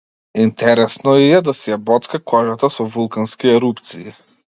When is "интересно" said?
0.43-1.11